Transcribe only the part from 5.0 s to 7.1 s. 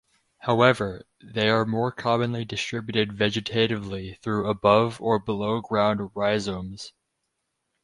below-ground rhizomes.